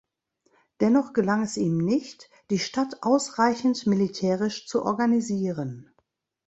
[0.79, 5.93] Dennoch gelang es ihm nicht, die Stadt ausreichend militärisch zu organisieren.